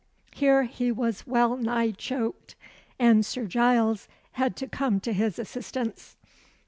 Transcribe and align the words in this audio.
Here 0.31 0.63
he 0.63 0.91
was 0.91 1.27
well 1.27 1.55
nigh 1.57 1.91
choked, 1.91 2.55
and 2.97 3.23
Sir 3.23 3.45
Giles 3.45 4.07
had 4.31 4.55
to 4.55 4.67
come 4.67 4.99
to 5.01 5.13
his 5.13 5.37
assistance. 5.37 6.17